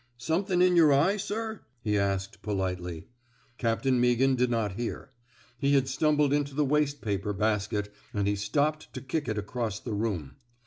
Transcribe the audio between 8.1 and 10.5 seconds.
and he stopped to kick it across the room.